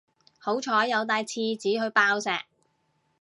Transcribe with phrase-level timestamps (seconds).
[0.39, 2.27] 好彩有帶廁紙去爆石